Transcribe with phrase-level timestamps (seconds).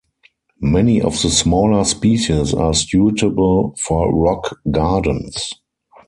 [0.59, 5.53] Many of the smaller species are suitable for rock gardens.